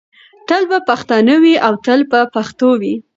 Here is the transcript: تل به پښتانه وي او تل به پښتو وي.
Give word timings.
تل 0.47 0.63
به 0.69 0.79
پښتانه 0.89 1.35
وي 1.43 1.55
او 1.65 1.73
تل 1.85 1.99
به 2.11 2.21
پښتو 2.35 2.69
وي. 2.81 2.95